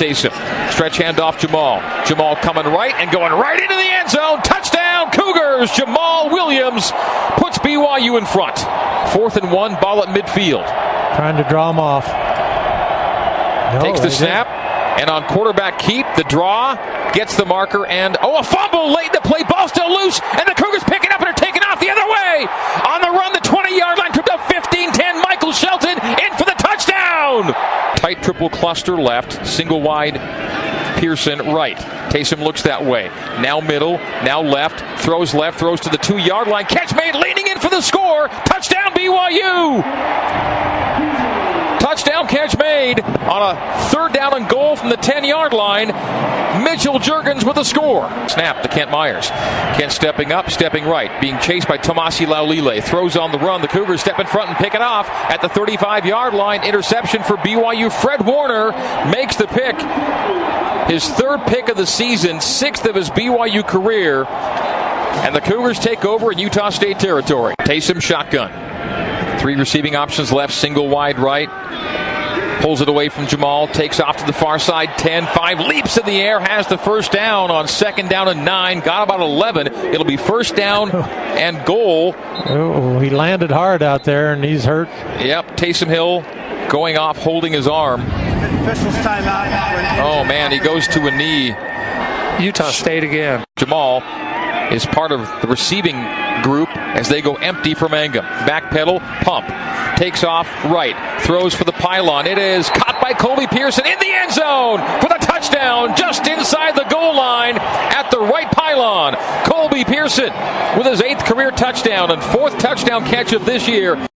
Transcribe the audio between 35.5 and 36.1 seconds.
throws to the